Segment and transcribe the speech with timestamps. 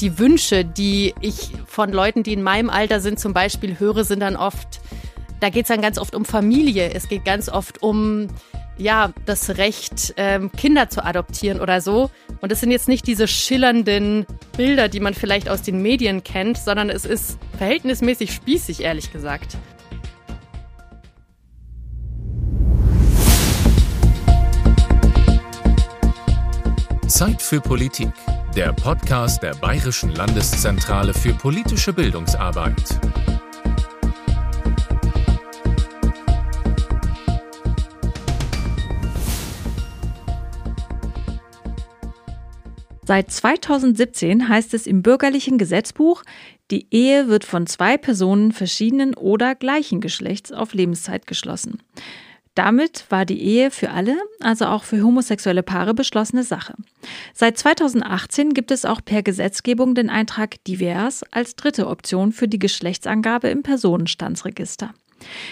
[0.00, 4.20] die Wünsche, die ich von Leuten, die in meinem Alter sind, zum Beispiel höre, sind
[4.20, 4.80] dann oft,
[5.40, 6.92] da geht es dann ganz oft um Familie.
[6.92, 8.28] Es geht ganz oft um
[8.78, 12.10] ja, das Recht, ähm, Kinder zu adoptieren oder so.
[12.40, 16.58] Und es sind jetzt nicht diese schillernden Bilder, die man vielleicht aus den Medien kennt,
[16.58, 19.56] sondern es ist verhältnismäßig spießig, ehrlich gesagt.
[27.08, 28.10] Zeit für Politik,
[28.56, 32.98] der Podcast der Bayerischen Landeszentrale für politische Bildungsarbeit.
[43.04, 46.22] Seit 2017 heißt es im bürgerlichen Gesetzbuch,
[46.70, 51.82] die Ehe wird von zwei Personen verschiedenen oder gleichen Geschlechts auf Lebenszeit geschlossen.
[52.56, 56.74] Damit war die Ehe für alle, also auch für homosexuelle Paare, beschlossene Sache.
[57.34, 62.58] Seit 2018 gibt es auch per Gesetzgebung den Eintrag divers als dritte Option für die
[62.58, 64.94] Geschlechtsangabe im Personenstandsregister.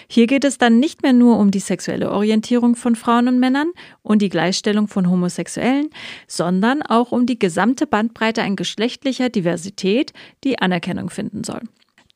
[0.09, 3.71] Hier geht es dann nicht mehr nur um die sexuelle Orientierung von Frauen und Männern
[4.03, 5.91] und die Gleichstellung von Homosexuellen,
[6.27, 11.61] sondern auch um die gesamte Bandbreite an geschlechtlicher Diversität, die Anerkennung finden soll.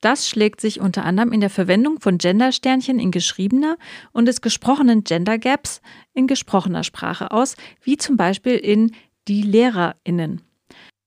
[0.00, 3.76] Das schlägt sich unter anderem in der Verwendung von Gendersternchen in geschriebener
[4.12, 5.80] und des gesprochenen Gender Gaps
[6.14, 8.92] in gesprochener Sprache aus, wie zum Beispiel in
[9.26, 10.42] die LehrerInnen.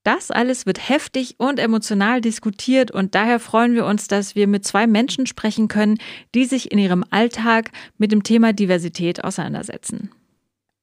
[0.04, 4.66] Das alles wird heftig und emotional diskutiert und daher freuen wir uns, dass wir mit
[4.66, 6.00] zwei Menschen sprechen können,
[6.34, 10.10] die sich in ihrem Alltag mit dem Thema Diversität auseinandersetzen.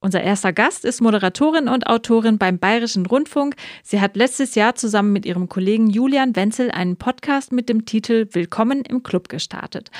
[0.01, 3.55] Unser erster Gast ist Moderatorin und Autorin beim Bayerischen Rundfunk.
[3.83, 8.29] Sie hat letztes Jahr zusammen mit ihrem Kollegen Julian Wenzel einen Podcast mit dem Titel
[8.31, 9.91] Willkommen im Club gestartet.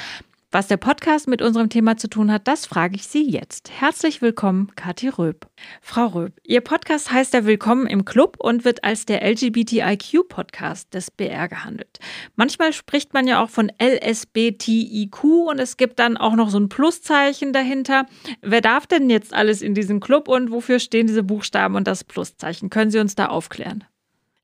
[0.51, 3.69] Was der Podcast mit unserem Thema zu tun hat, das frage ich Sie jetzt.
[3.69, 5.45] Herzlich willkommen, Kathi Röb.
[5.79, 11.11] Frau Röb, Ihr Podcast heißt ja Willkommen im Club und wird als der LGBTIQ-Podcast des
[11.11, 11.99] BR gehandelt.
[12.35, 16.67] Manchmal spricht man ja auch von LSBTIQ und es gibt dann auch noch so ein
[16.67, 18.07] Pluszeichen dahinter.
[18.41, 22.03] Wer darf denn jetzt alles in diesem Club und wofür stehen diese Buchstaben und das
[22.03, 22.71] Pluszeichen?
[22.71, 23.83] Können Sie uns da aufklären?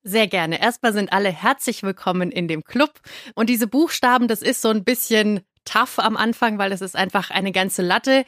[0.04, 0.62] Sehr gerne.
[0.62, 2.92] Erstmal sind alle herzlich willkommen in dem Club.
[3.34, 7.30] Und diese Buchstaben, das ist so ein bisschen tough am Anfang, weil es ist einfach
[7.32, 8.26] eine ganze Latte.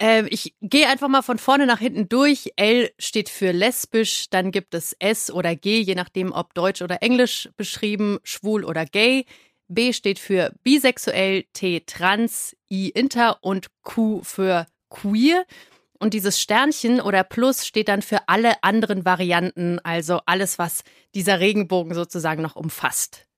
[0.00, 2.52] Äh, ich gehe einfach mal von vorne nach hinten durch.
[2.56, 7.02] L steht für lesbisch, dann gibt es S oder G, je nachdem ob deutsch oder
[7.02, 9.26] englisch beschrieben, schwul oder gay.
[9.68, 15.44] B steht für bisexuell, T trans, I inter und Q für queer.
[16.00, 20.82] Und dieses Sternchen oder Plus steht dann für alle anderen Varianten, also alles, was
[21.14, 23.29] dieser Regenbogen sozusagen noch umfasst.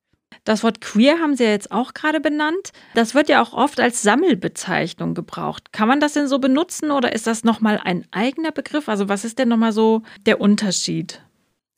[0.44, 2.72] Das Wort queer haben Sie ja jetzt auch gerade benannt.
[2.94, 5.72] Das wird ja auch oft als Sammelbezeichnung gebraucht.
[5.72, 8.88] Kann man das denn so benutzen oder ist das nochmal ein eigener Begriff?
[8.88, 11.20] Also was ist denn nochmal so der Unterschied?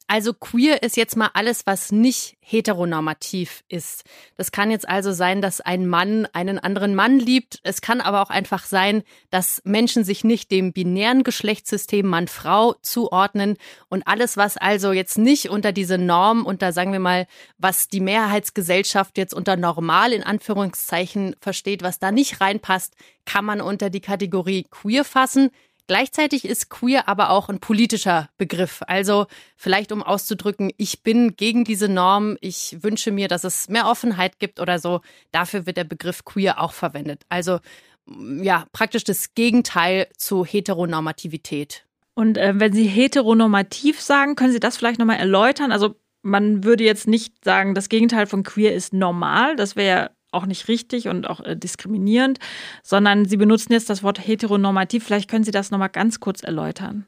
[0.07, 4.05] Also queer ist jetzt mal alles, was nicht heteronormativ ist.
[4.37, 7.59] Das kann jetzt also sein, dass ein Mann einen anderen Mann liebt.
[7.63, 13.57] Es kann aber auch einfach sein, dass Menschen sich nicht dem binären Geschlechtssystem Mann-Frau zuordnen
[13.89, 17.27] und alles, was also jetzt nicht unter diese Norm, unter sagen wir mal,
[17.57, 22.95] was die Mehrheitsgesellschaft jetzt unter normal in Anführungszeichen versteht, was da nicht reinpasst,
[23.25, 25.51] kann man unter die Kategorie queer fassen.
[25.87, 28.83] Gleichzeitig ist queer aber auch ein politischer Begriff.
[28.87, 33.87] Also vielleicht um auszudrücken, ich bin gegen diese Norm, ich wünsche mir, dass es mehr
[33.87, 35.03] Offenheit gibt oder so.
[35.31, 37.25] Dafür wird der Begriff queer auch verwendet.
[37.29, 37.59] Also
[38.07, 41.85] ja, praktisch das Gegenteil zu Heteronormativität.
[42.15, 45.73] Und äh, wenn Sie heteronormativ sagen, können Sie das vielleicht nochmal erläutern?
[45.73, 49.57] Also man würde jetzt nicht sagen, das Gegenteil von queer ist normal.
[49.57, 52.39] Das wäre auch nicht richtig und auch äh, diskriminierend,
[52.83, 55.05] sondern Sie benutzen jetzt das Wort heteronormativ.
[55.05, 57.07] Vielleicht können Sie das nochmal ganz kurz erläutern.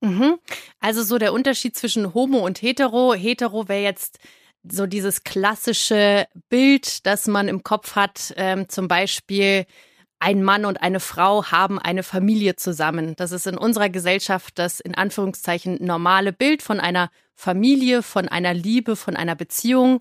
[0.00, 0.38] Mhm.
[0.80, 3.14] Also so der Unterschied zwischen Homo und Hetero.
[3.14, 4.18] Hetero wäre jetzt
[4.68, 9.66] so dieses klassische Bild, das man im Kopf hat, ähm, zum Beispiel
[10.18, 13.16] ein Mann und eine Frau haben eine Familie zusammen.
[13.16, 18.54] Das ist in unserer Gesellschaft das in Anführungszeichen normale Bild von einer Familie, von einer
[18.54, 20.00] Liebe, von einer Beziehung.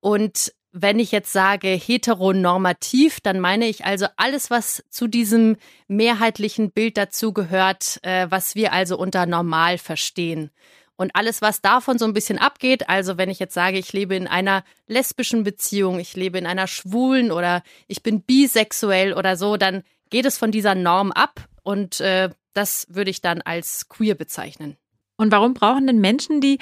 [0.00, 5.56] Und wenn ich jetzt sage heteronormativ, dann meine ich also alles, was zu diesem
[5.88, 10.50] mehrheitlichen Bild dazugehört, äh, was wir also unter normal verstehen.
[10.96, 14.16] Und alles, was davon so ein bisschen abgeht, also wenn ich jetzt sage, ich lebe
[14.16, 19.56] in einer lesbischen Beziehung, ich lebe in einer schwulen oder ich bin bisexuell oder so,
[19.56, 24.16] dann geht es von dieser Norm ab und äh, das würde ich dann als queer
[24.16, 24.76] bezeichnen.
[25.16, 26.58] Und warum brauchen denn Menschen, die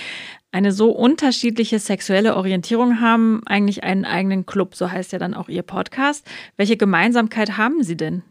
[0.56, 4.74] eine so unterschiedliche sexuelle Orientierung haben, eigentlich einen eigenen Club?
[4.74, 6.26] So heißt ja dann auch Ihr Podcast.
[6.56, 8.22] Welche Gemeinsamkeit haben Sie denn?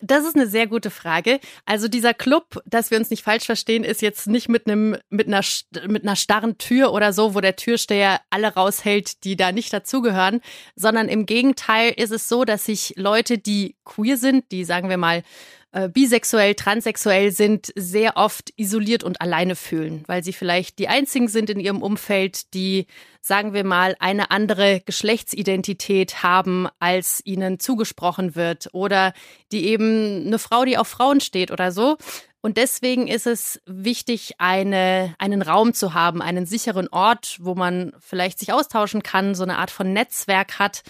[0.00, 1.40] Das ist eine sehr gute Frage.
[1.66, 5.26] Also dieser Club, dass wir uns nicht falsch verstehen, ist jetzt nicht mit einem mit
[5.26, 5.42] einer
[5.88, 10.40] mit einer starren Tür oder so, wo der Türsteher alle raushält, die da nicht dazugehören,
[10.76, 14.98] sondern im Gegenteil ist es so, dass sich Leute, die queer sind, die sagen wir
[14.98, 15.24] mal
[15.72, 21.28] äh, bisexuell, transsexuell sind, sehr oft isoliert und alleine fühlen, weil sie vielleicht die einzigen
[21.28, 22.86] sind in ihrem Umfeld, die,
[23.20, 29.14] sagen wir mal, eine andere Geschlechtsidentität haben, als ihnen zugesprochen wird oder
[29.50, 31.96] die eben eine Frau, die auf Frauen steht oder so.
[32.42, 37.92] Und deswegen ist es wichtig, eine, einen Raum zu haben, einen sicheren Ort, wo man
[38.00, 40.82] vielleicht sich austauschen kann, so eine Art von Netzwerk hat.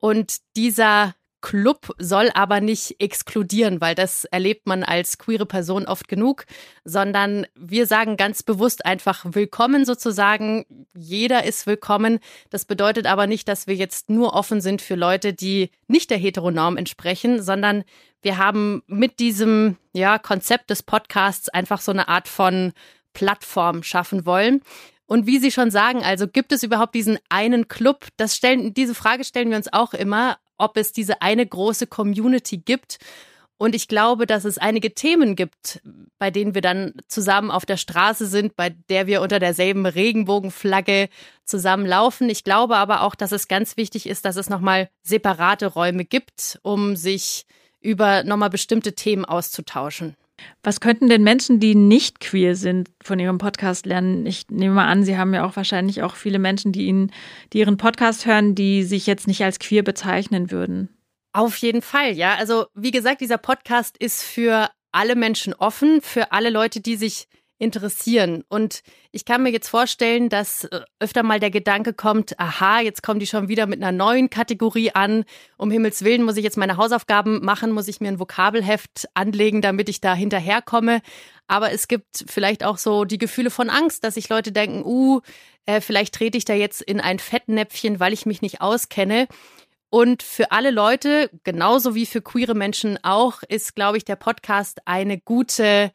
[0.00, 1.14] Und dieser
[1.44, 6.46] Club soll aber nicht exkludieren, weil das erlebt man als queere Person oft genug,
[6.86, 10.64] sondern wir sagen ganz bewusst einfach willkommen sozusagen.
[10.94, 12.20] Jeder ist willkommen.
[12.48, 16.16] Das bedeutet aber nicht, dass wir jetzt nur offen sind für Leute, die nicht der
[16.16, 17.84] Heteronorm entsprechen, sondern
[18.22, 22.72] wir haben mit diesem ja, Konzept des Podcasts einfach so eine Art von
[23.12, 24.62] Plattform schaffen wollen.
[25.06, 28.06] Und wie Sie schon sagen, also gibt es überhaupt diesen einen Club?
[28.16, 32.58] Das stellen, diese Frage stellen wir uns auch immer ob es diese eine große Community
[32.58, 32.98] gibt.
[33.56, 35.80] Und ich glaube, dass es einige Themen gibt,
[36.18, 41.08] bei denen wir dann zusammen auf der Straße sind, bei der wir unter derselben Regenbogenflagge
[41.44, 42.28] zusammenlaufen.
[42.28, 46.58] Ich glaube aber auch, dass es ganz wichtig ist, dass es nochmal separate Räume gibt,
[46.62, 47.46] um sich
[47.80, 50.16] über nochmal bestimmte Themen auszutauschen.
[50.62, 54.26] Was könnten denn Menschen, die nicht queer sind, von Ihrem Podcast lernen?
[54.26, 57.12] Ich nehme mal an, Sie haben ja auch wahrscheinlich auch viele Menschen, die Ihnen,
[57.52, 60.88] die Ihren Podcast hören, die sich jetzt nicht als queer bezeichnen würden.
[61.32, 62.34] Auf jeden Fall, ja.
[62.36, 67.26] Also wie gesagt, dieser Podcast ist für alle Menschen offen, für alle Leute, die sich
[67.58, 68.42] interessieren.
[68.48, 73.02] Und ich kann mir jetzt vorstellen, dass äh, öfter mal der Gedanke kommt, aha, jetzt
[73.02, 75.24] kommen die schon wieder mit einer neuen Kategorie an.
[75.56, 79.62] Um Himmels Willen muss ich jetzt meine Hausaufgaben machen, muss ich mir ein Vokabelheft anlegen,
[79.62, 81.00] damit ich da hinterherkomme.
[81.46, 85.20] Aber es gibt vielleicht auch so die Gefühle von Angst, dass sich Leute denken, uh,
[85.66, 89.28] äh, vielleicht trete ich da jetzt in ein Fettnäpfchen, weil ich mich nicht auskenne.
[89.90, 94.80] Und für alle Leute, genauso wie für queere Menschen auch, ist, glaube ich, der Podcast
[94.86, 95.92] eine gute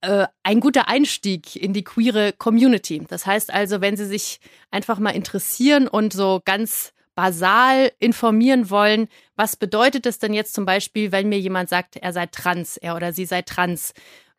[0.00, 3.04] äh, ein guter Einstieg in die queere Community.
[3.08, 4.40] Das heißt also, wenn Sie sich
[4.70, 10.64] einfach mal interessieren und so ganz basal informieren wollen, was bedeutet es denn jetzt zum
[10.64, 13.92] Beispiel, wenn mir jemand sagt, er sei trans, er oder sie sei trans?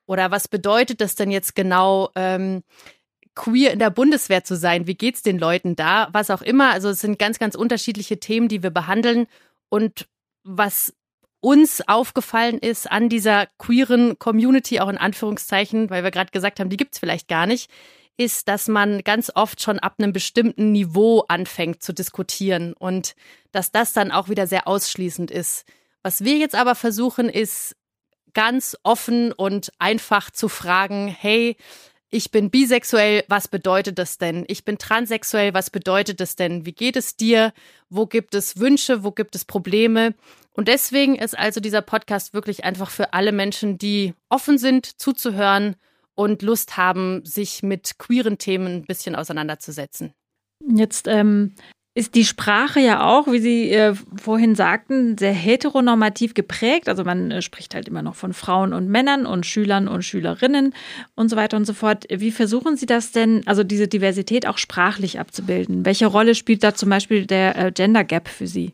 [0.05, 2.63] Oder was bedeutet das denn jetzt genau, ähm,
[3.35, 4.87] queer in der Bundeswehr zu sein?
[4.87, 6.07] Wie geht's den Leuten da?
[6.13, 6.71] Was auch immer.
[6.71, 9.27] Also es sind ganz, ganz unterschiedliche Themen, die wir behandeln.
[9.67, 10.07] Und
[10.43, 10.93] was
[11.41, 16.69] uns aufgefallen ist an dieser queeren Community, auch in Anführungszeichen, weil wir gerade gesagt haben,
[16.69, 17.69] die gibt's vielleicht gar nicht,
[18.17, 23.15] ist, dass man ganz oft schon ab einem bestimmten Niveau anfängt zu diskutieren und
[23.53, 25.65] dass das dann auch wieder sehr ausschließend ist.
[26.03, 27.75] Was wir jetzt aber versuchen, ist
[28.33, 31.55] ganz offen und einfach zu fragen, hey,
[32.11, 34.43] ich bin bisexuell, was bedeutet das denn?
[34.47, 36.65] Ich bin transsexuell, was bedeutet das denn?
[36.65, 37.53] Wie geht es dir?
[37.89, 39.03] Wo gibt es Wünsche?
[39.03, 40.15] Wo gibt es Probleme?
[40.59, 45.77] Und deswegen ist also dieser Podcast wirklich einfach für alle Menschen, die offen sind, zuzuhören
[46.15, 50.11] und Lust haben, sich mit queeren Themen ein bisschen auseinanderzusetzen.
[50.67, 51.55] Jetzt ähm,
[51.95, 56.89] ist die Sprache ja auch, wie Sie äh, vorhin sagten, sehr heteronormativ geprägt.
[56.89, 60.73] Also man äh, spricht halt immer noch von Frauen und Männern und Schülern und Schülerinnen
[61.15, 62.03] und so weiter und so fort.
[62.09, 65.85] Wie versuchen Sie das denn, also diese Diversität auch sprachlich abzubilden?
[65.85, 68.73] Welche Rolle spielt da zum Beispiel der äh, Gender Gap für Sie?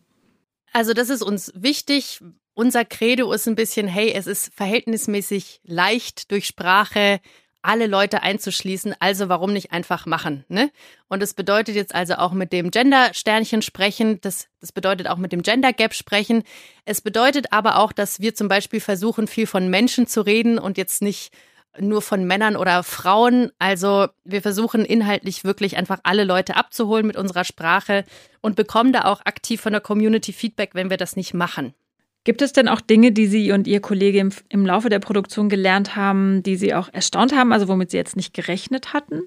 [0.76, 2.20] Also das ist uns wichtig.
[2.54, 7.22] Unser Credo ist ein bisschen, hey, es ist verhältnismäßig leicht durch Sprache
[7.62, 10.70] alle Leute einzuschließen, also warum nicht einfach machen, ne?
[11.08, 15.32] Und das bedeutet jetzt also auch mit dem Gender-Sternchen sprechen, das, das bedeutet auch mit
[15.32, 16.44] dem Gender-Gap sprechen.
[16.84, 20.78] Es bedeutet aber auch, dass wir zum Beispiel versuchen, viel von Menschen zu reden und
[20.78, 21.32] jetzt nicht
[21.80, 23.52] nur von Männern oder Frauen.
[23.60, 28.06] Also wir versuchen inhaltlich wirklich einfach alle Leute abzuholen mit unserer Sprache
[28.42, 31.74] und bekommen da auch aktiv von der Community Feedback, wenn wir das nicht machen.
[32.24, 35.48] Gibt es denn auch Dinge, die Sie und Ihr Kollege im, im Laufe der Produktion
[35.48, 39.22] gelernt haben, die Sie auch erstaunt haben, also womit Sie jetzt nicht gerechnet hatten?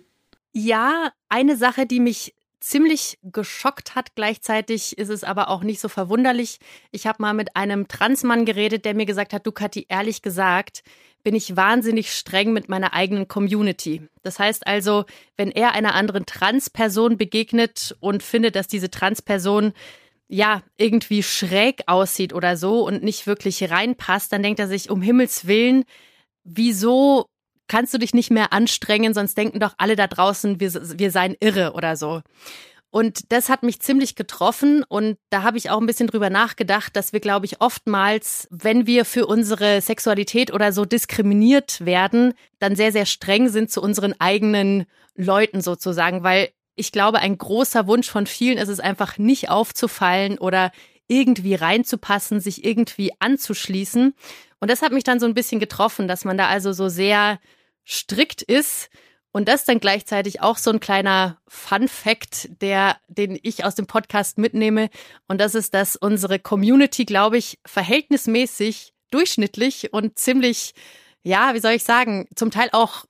[0.53, 4.15] Ja, eine Sache, die mich ziemlich geschockt hat.
[4.15, 6.59] Gleichzeitig ist es aber auch nicht so verwunderlich.
[6.91, 10.83] Ich habe mal mit einem Transmann geredet, der mir gesagt hat, du Kathi, ehrlich gesagt,
[11.23, 14.09] bin ich wahnsinnig streng mit meiner eigenen Community.
[14.23, 15.05] Das heißt also,
[15.37, 19.73] wenn er einer anderen Transperson begegnet und findet, dass diese Transperson
[20.29, 25.03] ja irgendwie schräg aussieht oder so und nicht wirklich reinpasst, dann denkt er sich um
[25.03, 25.85] Himmels willen,
[26.45, 27.29] wieso
[27.69, 31.37] kannst du dich nicht mehr anstrengen, sonst denken doch alle da draußen, wir, wir seien
[31.41, 32.23] irre oder so.
[32.91, 36.97] Und das hat mich ziemlich getroffen und da habe ich auch ein bisschen drüber nachgedacht,
[36.97, 42.77] dass wir, glaube ich, oftmals, wenn wir für unsere Sexualität oder so diskriminiert werden, dann
[42.77, 48.09] sehr, sehr streng sind zu unseren eigenen Leuten sozusagen, weil ich glaube, ein großer Wunsch
[48.09, 50.73] von vielen ist es einfach nicht aufzufallen oder
[51.09, 54.15] irgendwie reinzupassen, sich irgendwie anzuschließen.
[54.61, 57.39] Und das hat mich dann so ein bisschen getroffen, dass man da also so sehr
[57.89, 58.91] strikt ist.
[59.31, 63.87] Und das dann gleichzeitig auch so ein kleiner Fun Fact, der, den ich aus dem
[63.87, 64.89] Podcast mitnehme.
[65.29, 70.75] Und das ist, dass unsere Community, glaube ich, verhältnismäßig durchschnittlich und ziemlich,
[71.23, 73.05] ja, wie soll ich sagen, zum Teil auch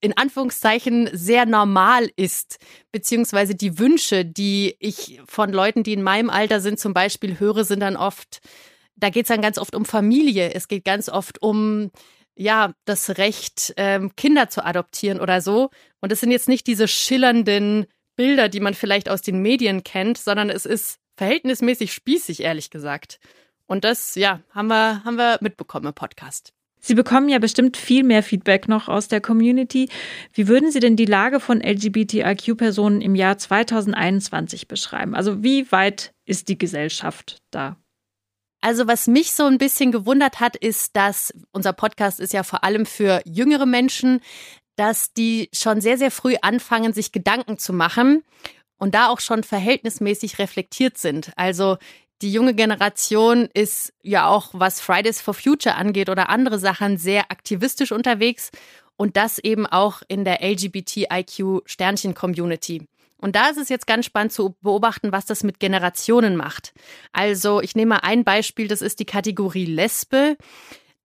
[0.00, 2.58] in Anführungszeichen sehr normal ist,
[2.90, 7.64] beziehungsweise die Wünsche, die ich von Leuten, die in meinem Alter sind, zum Beispiel höre,
[7.64, 8.40] sind dann oft,
[8.96, 11.92] da geht es dann ganz oft um Familie, es geht ganz oft um
[12.34, 15.70] ja, das Recht, ähm, Kinder zu adoptieren oder so.
[16.00, 17.86] Und es sind jetzt nicht diese schillernden
[18.16, 23.18] Bilder, die man vielleicht aus den Medien kennt, sondern es ist verhältnismäßig spießig, ehrlich gesagt.
[23.66, 26.52] Und das, ja, haben wir, haben wir mitbekommen im Podcast.
[26.84, 29.88] Sie bekommen ja bestimmt viel mehr Feedback noch aus der Community.
[30.32, 35.14] Wie würden Sie denn die Lage von LGBTIQ-Personen im Jahr 2021 beschreiben?
[35.14, 37.76] Also wie weit ist die Gesellschaft da?
[38.62, 42.64] Also was mich so ein bisschen gewundert hat, ist, dass unser Podcast ist ja vor
[42.64, 44.20] allem für jüngere Menschen,
[44.76, 48.22] dass die schon sehr, sehr früh anfangen, sich Gedanken zu machen
[48.78, 51.32] und da auch schon verhältnismäßig reflektiert sind.
[51.36, 51.76] Also
[52.22, 57.32] die junge Generation ist ja auch, was Fridays for Future angeht oder andere Sachen, sehr
[57.32, 58.52] aktivistisch unterwegs
[58.96, 62.86] und das eben auch in der LGBTIQ-Sternchen-Community.
[63.22, 66.74] Und da ist es jetzt ganz spannend zu beobachten, was das mit Generationen macht.
[67.12, 70.36] Also ich nehme mal ein Beispiel, das ist die Kategorie Lesbe.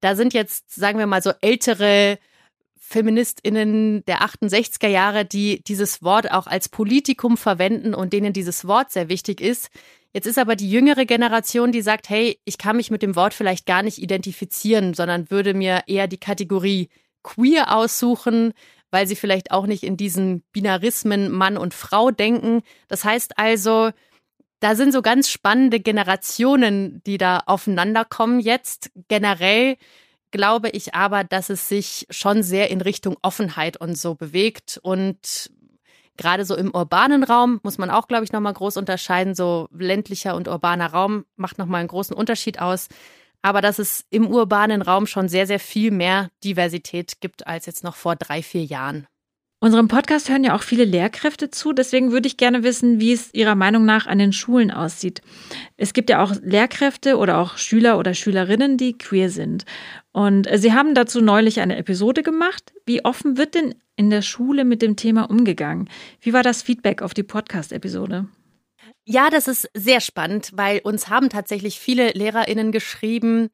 [0.01, 2.17] Da sind jetzt, sagen wir mal, so ältere
[2.79, 8.91] Feministinnen der 68er Jahre, die dieses Wort auch als Politikum verwenden und denen dieses Wort
[8.91, 9.69] sehr wichtig ist.
[10.11, 13.35] Jetzt ist aber die jüngere Generation, die sagt, hey, ich kann mich mit dem Wort
[13.35, 16.89] vielleicht gar nicht identifizieren, sondern würde mir eher die Kategorie
[17.21, 18.53] queer aussuchen,
[18.91, 22.61] weil sie vielleicht auch nicht in diesen Binarismen Mann und Frau denken.
[22.87, 23.91] Das heißt also,
[24.59, 28.91] da sind so ganz spannende Generationen, die da aufeinander kommen jetzt.
[29.07, 29.77] Generell
[30.31, 35.51] glaube ich aber, dass es sich schon sehr in Richtung Offenheit und so bewegt und
[36.17, 39.35] gerade so im urbanen Raum muss man auch, glaube ich, nochmal groß unterscheiden.
[39.35, 42.89] So ländlicher und urbaner Raum macht nochmal einen großen Unterschied aus
[43.47, 47.81] aber dass es im urbanen Raum schon sehr, sehr viel mehr Diversität gibt als jetzt
[47.81, 49.07] noch vor drei, vier Jahren.
[49.61, 51.71] Unserem Podcast hören ja auch viele Lehrkräfte zu.
[51.71, 55.21] Deswegen würde ich gerne wissen, wie es Ihrer Meinung nach an den Schulen aussieht.
[55.77, 59.63] Es gibt ja auch Lehrkräfte oder auch Schüler oder Schülerinnen, die queer sind.
[60.11, 62.73] Und Sie haben dazu neulich eine Episode gemacht.
[62.85, 65.89] Wie offen wird denn in der Schule mit dem Thema umgegangen?
[66.19, 68.27] Wie war das Feedback auf die Podcast-Episode?
[69.05, 73.49] Ja, das ist sehr spannend, weil uns haben tatsächlich viele Lehrerinnen geschrieben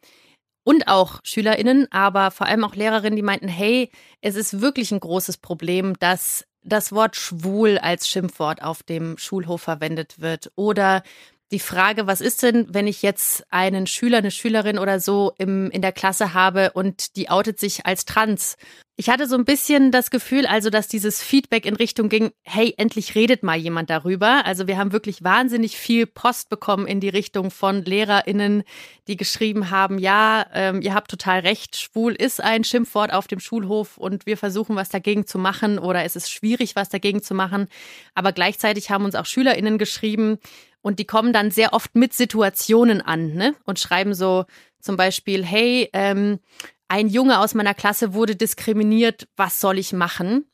[0.63, 4.99] und auch Schülerinnen, aber vor allem auch Lehrerinnen, die meinten, hey, es ist wirklich ein
[4.99, 11.03] großes Problem, dass das Wort schwul als Schimpfwort auf dem Schulhof verwendet wird oder
[11.51, 15.69] die Frage, was ist denn, wenn ich jetzt einen Schüler, eine Schülerin oder so im,
[15.71, 18.57] in der Klasse habe und die outet sich als trans?
[18.95, 22.75] Ich hatte so ein bisschen das Gefühl, also, dass dieses Feedback in Richtung ging, hey,
[22.77, 24.45] endlich redet mal jemand darüber.
[24.45, 28.61] Also wir haben wirklich wahnsinnig viel Post bekommen in die Richtung von LehrerInnen,
[29.07, 33.39] die geschrieben haben, ja, ähm, ihr habt total recht, schwul ist ein Schimpfwort auf dem
[33.39, 37.33] Schulhof und wir versuchen, was dagegen zu machen oder es ist schwierig, was dagegen zu
[37.33, 37.69] machen.
[38.13, 40.37] Aber gleichzeitig haben uns auch SchülerInnen geschrieben,
[40.83, 43.55] und die kommen dann sehr oft mit Situationen an ne?
[43.63, 44.43] und schreiben so
[44.81, 46.39] zum Beispiel, hey, ähm,
[46.87, 50.45] ein Junge aus meiner Klasse wurde diskriminiert, was soll ich machen?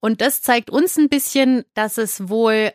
[0.00, 2.72] Und das zeigt uns ein bisschen, dass es wohl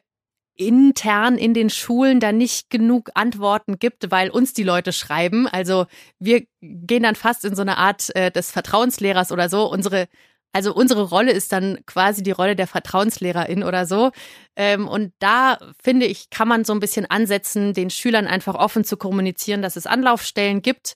[0.56, 5.48] intern in den Schulen da nicht genug Antworten gibt, weil uns die Leute schreiben.
[5.48, 5.88] Also
[6.20, 9.70] wir gehen dann fast in so eine Art äh, des Vertrauenslehrers oder so.
[9.70, 10.08] Unsere
[10.56, 14.12] also unsere Rolle ist dann quasi die Rolle der Vertrauenslehrerin oder so.
[14.56, 18.84] Ähm, und da finde ich, kann man so ein bisschen ansetzen, den Schülern einfach offen
[18.84, 20.94] zu kommunizieren, dass es Anlaufstellen gibt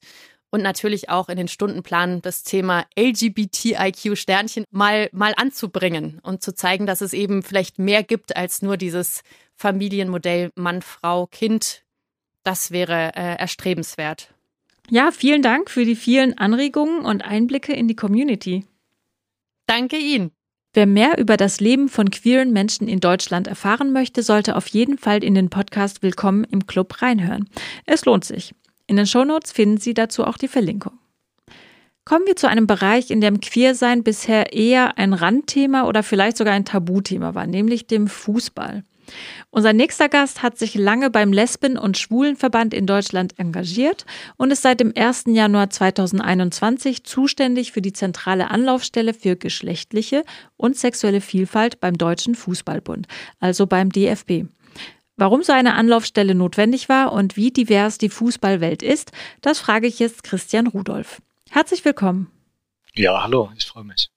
[0.49, 6.85] und natürlich auch in den Stundenplan das Thema LGBTIQ-Sternchen mal, mal anzubringen und zu zeigen,
[6.85, 9.23] dass es eben vielleicht mehr gibt als nur dieses
[9.55, 11.83] Familienmodell Mann, Frau, Kind.
[12.43, 14.33] Das wäre äh, erstrebenswert.
[14.89, 18.65] Ja, vielen Dank für die vielen Anregungen und Einblicke in die Community.
[19.65, 20.31] Danke Ihnen.
[20.73, 24.97] Wer mehr über das Leben von queeren Menschen in Deutschland erfahren möchte, sollte auf jeden
[24.97, 27.49] Fall in den Podcast Willkommen im Club reinhören.
[27.85, 28.53] Es lohnt sich.
[28.87, 30.97] In den Shownotes finden Sie dazu auch die Verlinkung.
[32.05, 36.53] Kommen wir zu einem Bereich, in dem Queersein bisher eher ein Randthema oder vielleicht sogar
[36.53, 38.83] ein Tabuthema war, nämlich dem Fußball.
[39.49, 44.05] Unser nächster Gast hat sich lange beim Lesben- und Schwulenverband in Deutschland engagiert
[44.37, 45.25] und ist seit dem 1.
[45.27, 50.23] Januar 2021 zuständig für die zentrale Anlaufstelle für geschlechtliche
[50.55, 53.07] und sexuelle Vielfalt beim Deutschen Fußballbund,
[53.39, 54.45] also beim DFB.
[55.19, 59.97] Warum so eine Anlaufstelle notwendig war und wie divers die Fußballwelt ist, das frage ich
[59.97, 61.23] jetzt Christian Rudolph.
[61.49, 62.29] Herzlich willkommen.
[62.93, 64.11] Ja, hallo, ich freue mich.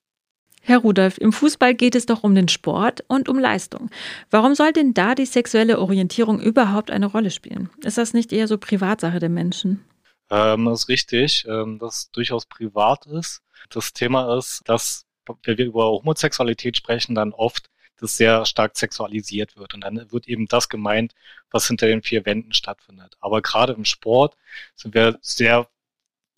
[0.61, 3.89] Herr Rudolph, im Fußball geht es doch um den Sport und um Leistung.
[4.31, 7.71] Warum soll denn da die sexuelle Orientierung überhaupt eine Rolle spielen?
[7.83, 9.83] Ist das nicht eher so Privatsache der Menschen?
[10.29, 13.41] Ähm, das ist richtig, ähm, dass es durchaus privat ist.
[13.71, 15.07] Das Thema ist, dass,
[15.45, 19.75] wenn wir über Homosexualität sprechen, dann oft das sehr stark sexualisiert wird.
[19.75, 21.15] Und dann wird eben das gemeint,
[21.51, 23.17] was hinter den vier Wänden stattfindet.
[23.21, 24.37] Aber gerade im Sport
[24.75, 25.69] sind wir sehr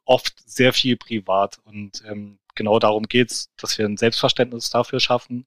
[0.04, 1.59] oft sehr viel privat.
[1.64, 5.47] Und ähm, genau darum geht's, dass wir ein Selbstverständnis dafür schaffen,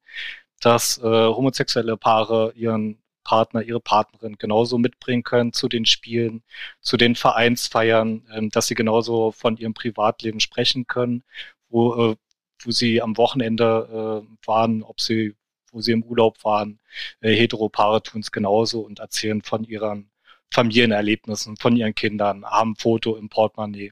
[0.60, 6.44] dass äh, homosexuelle Paare ihren Partner, ihre Partnerin genauso mitbringen können zu den Spielen,
[6.80, 11.24] zu den Vereinsfeiern, ähm, dass sie genauso von ihrem Privatleben sprechen können,
[11.70, 12.16] wo, äh,
[12.64, 15.36] wo sie am Wochenende äh, waren, ob sie,
[15.76, 16.80] wo sie im Urlaub waren.
[17.20, 20.10] Äh, Heteropaare tun es genauso und erzählen von ihren
[20.52, 23.92] Familienerlebnissen, von ihren Kindern, haben Foto im Portemonnaie.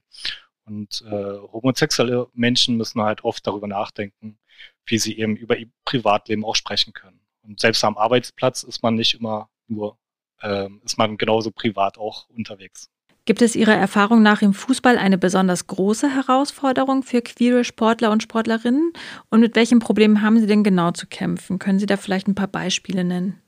[0.66, 4.40] Und äh, homosexuelle Menschen müssen halt oft darüber nachdenken,
[4.86, 7.20] wie sie eben über ihr Privatleben auch sprechen können.
[7.42, 9.98] Und selbst am Arbeitsplatz ist man nicht immer nur,
[10.42, 12.90] äh, ist man genauso privat auch unterwegs.
[13.26, 18.22] Gibt es Ihrer Erfahrung nach im Fußball eine besonders große Herausforderung für queere Sportler und
[18.22, 18.92] Sportlerinnen?
[19.30, 21.58] Und mit welchen Problemen haben Sie denn genau zu kämpfen?
[21.58, 23.42] Können Sie da vielleicht ein paar Beispiele nennen?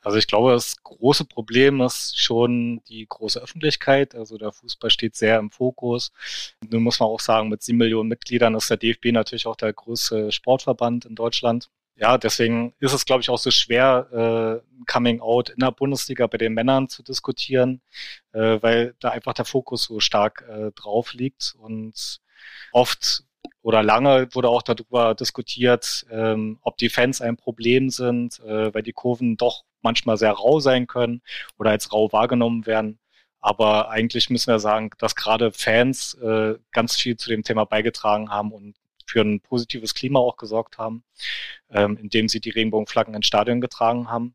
[0.00, 4.14] Also ich glaube, das große Problem ist schon die große Öffentlichkeit.
[4.14, 6.12] Also der Fußball steht sehr im Fokus.
[6.70, 9.72] Nun muss man auch sagen, mit sieben Millionen Mitgliedern ist der DFB natürlich auch der
[9.72, 11.68] größte Sportverband in Deutschland.
[11.98, 16.26] Ja, deswegen ist es, glaube ich, auch so schwer, äh, Coming Out in der Bundesliga
[16.26, 17.80] bei den Männern zu diskutieren,
[18.32, 22.20] äh, weil da einfach der Fokus so stark äh, drauf liegt und
[22.72, 23.24] oft
[23.62, 28.82] oder lange wurde auch darüber diskutiert, ähm, ob die Fans ein Problem sind, äh, weil
[28.82, 31.22] die Kurven doch manchmal sehr rau sein können
[31.58, 32.98] oder als rau wahrgenommen werden.
[33.40, 38.30] Aber eigentlich müssen wir sagen, dass gerade Fans äh, ganz viel zu dem Thema beigetragen
[38.30, 41.04] haben und für ein positives Klima auch gesorgt haben,
[41.70, 44.34] ähm, indem sie die Regenbogenflaggen ins Stadion getragen haben.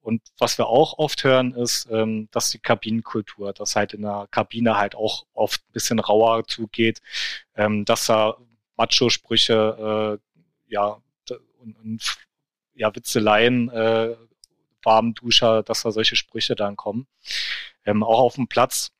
[0.00, 4.28] Und was wir auch oft hören, ist, ähm, dass die Kabinenkultur, dass halt in der
[4.30, 7.00] Kabine halt auch oft ein bisschen rauer zugeht,
[7.56, 8.36] ähm, dass da
[8.76, 11.02] Macho-Sprüche, äh, ja,
[11.58, 12.18] und, und
[12.74, 14.14] ja, Witzeleien äh,
[14.82, 17.08] Warmduscher, dass da solche Sprüche dann kommen.
[17.84, 18.92] Ähm, auch auf dem Platz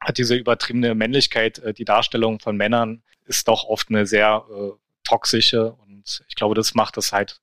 [0.00, 4.70] hat diese übertriebene Männlichkeit, äh, die Darstellung von Männern ist doch oft eine sehr äh,
[5.04, 7.40] toxische und ich glaube, das macht es halt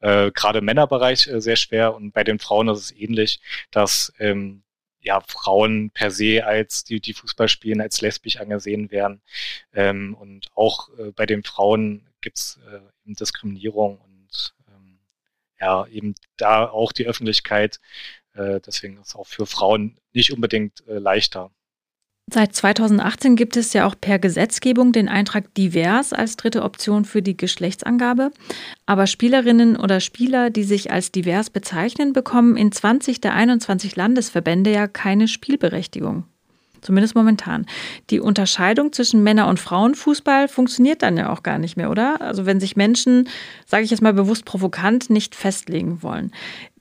[0.00, 4.12] äh, gerade im Männerbereich äh, sehr schwer und bei den Frauen ist es ähnlich, dass
[4.18, 4.62] ähm,
[5.00, 9.20] ja, Frauen per se als die, die Fußball spielen, als lesbisch angesehen werden.
[9.74, 14.14] Ähm, und auch äh, bei den Frauen gibt's äh, Diskriminierung und
[15.64, 17.80] ja, eben da auch die Öffentlichkeit.
[18.34, 21.50] Äh, deswegen ist es auch für Frauen nicht unbedingt äh, leichter.
[22.32, 27.22] Seit 2018 gibt es ja auch per Gesetzgebung den Eintrag divers als dritte Option für
[27.22, 28.30] die Geschlechtsangabe.
[28.86, 34.72] Aber Spielerinnen oder Spieler, die sich als divers bezeichnen, bekommen in 20 der 21 Landesverbände
[34.72, 36.24] ja keine Spielberechtigung
[36.84, 37.66] zumindest momentan.
[38.10, 42.20] Die Unterscheidung zwischen Männer- und Frauenfußball funktioniert dann ja auch gar nicht mehr, oder?
[42.20, 43.28] Also wenn sich Menschen,
[43.66, 46.32] sage ich jetzt mal bewusst provokant, nicht festlegen wollen.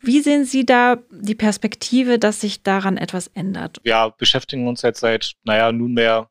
[0.01, 3.77] Wie sehen Sie da die Perspektive, dass sich daran etwas ändert?
[3.83, 6.29] Wir beschäftigen uns jetzt seit, naja, nunmehr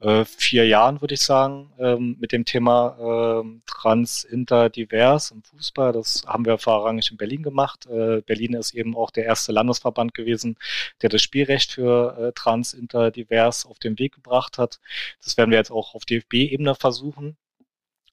[0.00, 5.42] äh, vier Jahren, würde ich sagen, ähm, mit dem Thema äh, Trans, Inter, Divers im
[5.42, 5.92] Fußball.
[5.92, 7.86] Das haben wir vorrangig in Berlin gemacht.
[7.86, 10.56] Äh, Berlin ist eben auch der erste Landesverband gewesen,
[11.02, 14.80] der das Spielrecht für äh, Trans, Inter, Divers auf den Weg gebracht hat.
[15.22, 17.36] Das werden wir jetzt auch auf DFB-Ebene versuchen.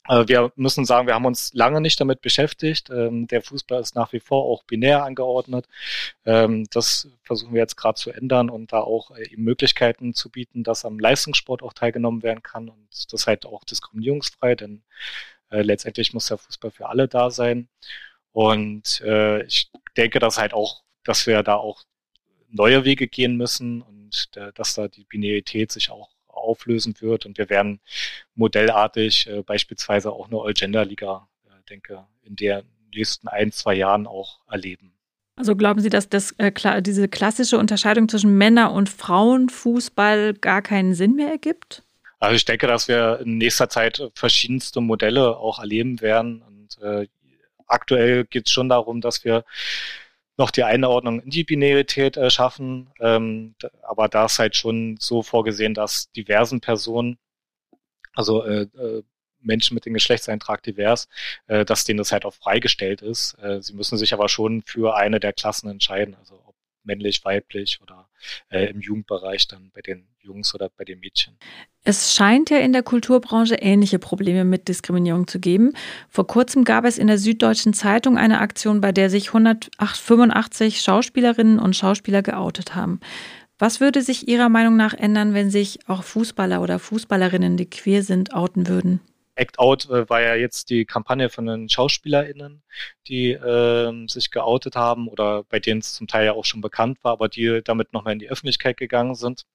[0.08, 2.90] Äh, wir müssen sagen, wir haben uns lange nicht damit beschäftigt.
[2.90, 5.68] Ähm, der Fußball ist nach wie vor auch binär angeordnet.
[6.26, 10.64] Ähm, das versuchen wir jetzt gerade zu ändern und da auch äh, Möglichkeiten zu bieten,
[10.64, 14.84] dass am Leistungssport auch teilgenommen werden kann und das halt auch diskriminierungsfrei, denn
[15.50, 17.70] äh, letztendlich muss der Fußball für alle da sein.
[18.32, 19.02] Und
[19.48, 21.82] ich denke, dass halt auch, dass wir da auch
[22.50, 26.12] neue Wege gehen müssen und dass da die Binarität sich auch
[26.48, 27.26] auflösen wird.
[27.26, 27.80] Und wir werden
[28.36, 34.40] modellartig äh, beispielsweise auch eine All-Gender-Liga, äh, denke, in der nächsten ein, zwei Jahren auch
[34.50, 34.94] erleben.
[35.36, 40.64] Also glauben Sie, dass das, äh, klar, diese klassische Unterscheidung zwischen Männer- und Frauenfußball gar
[40.64, 41.84] keinen Sinn mehr ergibt?
[42.20, 46.42] Also ich denke, dass wir in nächster Zeit verschiedenste Modelle auch erleben werden.
[46.42, 47.08] Und äh,
[47.68, 49.46] aktuell geht es schon darum, dass wir
[50.38, 52.92] noch die Einordnung in die Binarität äh, schaffen.
[53.00, 57.18] Ähm, aber da ist halt schon so vorgesehen, dass diversen Personen,
[58.14, 59.04] also äh, äh,
[59.42, 61.08] Menschen mit dem Geschlechtseintrag divers,
[61.48, 63.36] äh, dass denen das halt auch freigestellt ist.
[63.42, 66.56] Äh, sie müssen sich aber schon für eine der Klassen entscheiden, also ob
[66.88, 68.10] männlich, weiblich oder
[68.50, 71.38] äh, im Jugendbereich dann bei den Jungs oder bei den Mädchen.
[71.84, 75.74] Es scheint ja in der Kulturbranche ähnliche Probleme mit Diskriminierung zu geben.
[76.10, 81.60] Vor kurzem gab es in der Süddeutschen Zeitung eine Aktion, bei der sich 185 Schauspielerinnen
[81.60, 83.00] und Schauspieler geoutet haben.
[83.60, 88.04] Was würde sich Ihrer Meinung nach ändern, wenn sich auch Fußballer oder Fußballerinnen, die queer
[88.04, 89.00] sind, outen würden?
[89.38, 92.64] Act Out äh, war ja jetzt die Kampagne von den SchauspielerInnen,
[93.08, 97.04] die äh, sich geoutet haben oder bei denen es zum Teil ja auch schon bekannt
[97.04, 99.46] war, aber die damit nochmal in die Öffentlichkeit gegangen sind.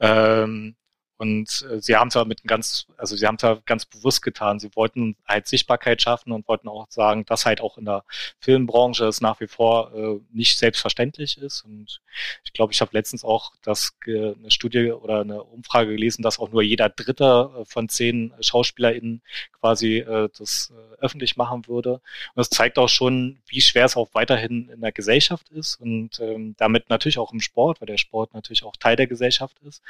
[0.00, 0.76] Ähm,
[1.22, 4.58] und äh, sie haben es aber mit ganz, also sie haben es ganz bewusst getan.
[4.58, 8.02] Sie wollten halt Sichtbarkeit schaffen und wollten auch sagen, dass halt auch in der
[8.40, 11.62] Filmbranche es nach wie vor äh, nicht selbstverständlich ist.
[11.62, 12.00] Und
[12.42, 16.40] ich glaube, ich habe letztens auch das äh, eine Studie oder eine Umfrage gelesen, dass
[16.40, 19.22] auch nur jeder Dritte äh, von zehn SchauspielerInnen
[19.60, 21.94] quasi äh, das äh, öffentlich machen würde.
[21.94, 22.02] Und
[22.34, 26.56] das zeigt auch schon, wie schwer es auch weiterhin in der Gesellschaft ist und ähm,
[26.58, 29.82] damit natürlich auch im Sport, weil der Sport natürlich auch Teil der Gesellschaft ist.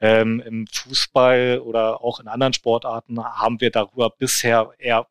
[0.00, 5.06] Ähm, Im Fußball oder auch in anderen Sportarten haben wir darüber bisher eher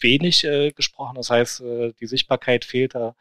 [0.00, 1.16] wenig äh, gesprochen.
[1.16, 3.16] Das heißt, äh, die Sichtbarkeit fehlt da.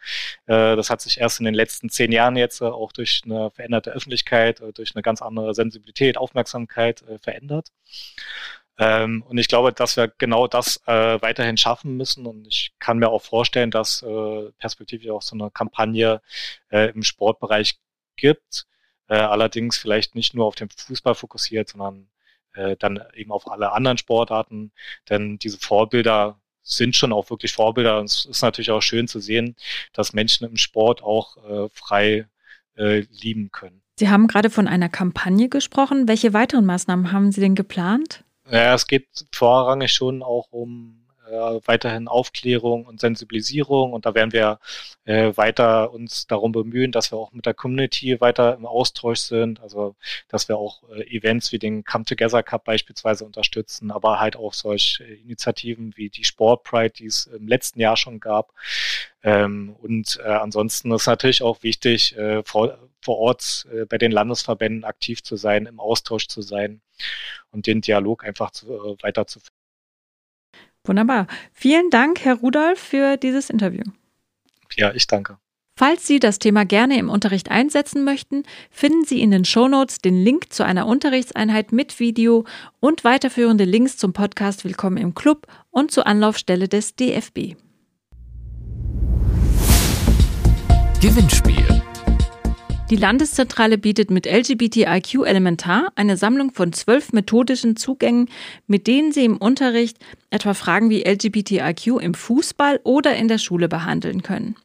[0.46, 3.52] Äh, das hat sich erst in den letzten zehn Jahren jetzt äh, auch durch eine
[3.52, 7.70] veränderte Öffentlichkeit, äh, durch eine ganz andere Sensibilität, Aufmerksamkeit äh, verändert.
[8.78, 12.26] Ähm, und ich glaube, dass wir genau das weiterhin schaffen müssen.
[12.26, 14.04] Und ich kann mir auch vorstellen, dass
[14.58, 16.22] perspektivisch auch so eine Kampagne
[16.72, 17.78] im Sportbereich
[18.16, 18.66] gibt,
[19.08, 22.08] äh, allerdings vielleicht nicht nur auf den Fußball fokussiert, sondern
[22.54, 24.72] äh, dann eben auf alle anderen Sportarten.
[25.10, 28.00] Denn diese Vorbilder sind schon auch wirklich Vorbilder.
[28.00, 29.56] Und es ist natürlich auch schön zu sehen,
[29.92, 32.28] dass Menschen im Sport auch äh, frei
[32.78, 33.82] äh, lieben können.
[34.00, 36.08] Sie haben gerade von einer Kampagne gesprochen.
[36.08, 38.24] Welche weiteren Maßnahmen haben Sie denn geplant?
[38.50, 41.03] Ja, es geht vorrangig schon auch um
[41.66, 44.60] weiterhin Aufklärung und Sensibilisierung und da werden wir
[45.06, 49.62] äh, weiter uns darum bemühen, dass wir auch mit der Community weiter im Austausch sind,
[49.62, 49.96] also
[50.28, 54.54] dass wir auch äh, Events wie den Come Together Cup beispielsweise unterstützen, aber halt auch
[54.54, 58.54] solche Initiativen wie die Sport Pride, die es im letzten Jahr schon gab.
[59.24, 64.12] Ähm, und äh, ansonsten ist natürlich auch wichtig, äh, vor, vor Ort äh, bei den
[64.12, 66.82] Landesverbänden aktiv zu sein, im Austausch zu sein
[67.52, 69.63] und den Dialog einfach zu, äh, weiterzuführen.
[70.86, 71.28] Wunderbar.
[71.54, 73.84] Vielen Dank, Herr Rudolf, für dieses Interview.
[74.76, 75.38] Ja, ich danke.
[75.76, 80.24] Falls Sie das Thema gerne im Unterricht einsetzen möchten, finden Sie in den Shownotes den
[80.24, 82.46] Link zu einer Unterrichtseinheit mit Video
[82.80, 87.56] und weiterführende Links zum Podcast Willkommen im Club und zur Anlaufstelle des DFB.
[91.02, 91.83] Gewinnspiel
[92.90, 98.30] die Landeszentrale bietet mit LGBTIQ Elementar eine Sammlung von zwölf methodischen Zugängen,
[98.68, 99.98] mit denen Sie im Unterricht
[100.30, 104.56] etwa Fragen wie LGBTIQ im Fußball oder in der Schule behandeln können.